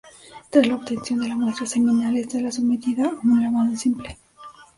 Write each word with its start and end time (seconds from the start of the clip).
Tras 0.49 0.65
la 0.65 0.73
obtención 0.73 1.19
de 1.19 1.27
la 1.27 1.35
muestra 1.35 1.67
seminal, 1.67 2.17
esta 2.17 2.39
es 2.39 2.55
sometida 2.55 3.03
a 3.05 3.19
un 3.23 3.43
lavado 3.43 3.75
simple. 3.75 4.17